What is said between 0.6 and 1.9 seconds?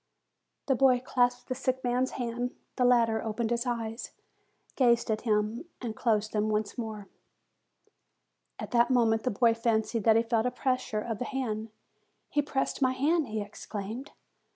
The boy clasped the sick